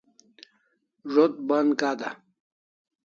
[1.13, 2.09] Zo't ban kada